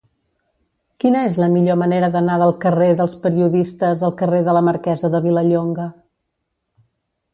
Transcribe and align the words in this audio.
Quina 1.03 1.19
és 1.31 1.35
la 1.41 1.49
millor 1.55 1.77
manera 1.81 2.09
d'anar 2.15 2.37
del 2.43 2.55
carrer 2.63 2.87
dels 3.01 3.17
Periodistes 3.27 4.01
al 4.09 4.15
carrer 4.23 4.41
de 4.49 4.57
la 4.59 4.65
Marquesa 4.71 5.13
de 5.17 5.23
Vilallonga? 5.27 5.87